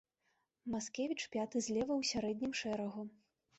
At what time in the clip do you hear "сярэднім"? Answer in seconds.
2.15-2.59